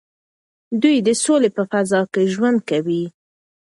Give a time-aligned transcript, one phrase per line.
[0.81, 3.03] دوی د سولې په فضا کې ژوند کوي.